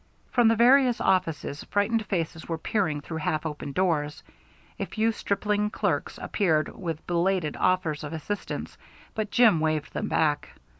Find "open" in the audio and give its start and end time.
3.45-3.71